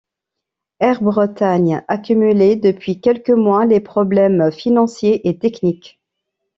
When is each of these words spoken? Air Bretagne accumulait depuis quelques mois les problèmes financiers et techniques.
Air 0.79 0.99
Bretagne 1.03 1.83
accumulait 1.87 2.55
depuis 2.55 2.99
quelques 2.99 3.29
mois 3.29 3.67
les 3.67 3.79
problèmes 3.79 4.51
financiers 4.51 5.29
et 5.29 5.37
techniques. 5.37 6.01